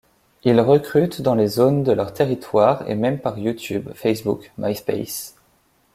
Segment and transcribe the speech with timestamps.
[0.43, 5.35] Ils recrutent dans les zones de leurs territoires et même par Youtube, Facebook, Myspace...